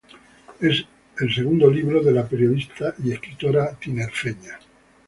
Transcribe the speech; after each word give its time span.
Es 0.59 0.83
el 1.19 1.31
segundo 1.31 1.69
libro 1.69 2.01
de 2.01 2.11
la 2.11 2.25
periodista 2.27 2.95
y 3.03 3.11
escritora 3.11 3.71
tinerfeña. 3.75 4.57